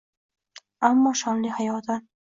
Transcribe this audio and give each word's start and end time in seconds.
Ammo 0.89 1.13
shonli 1.23 1.49
hayotin 1.57 2.07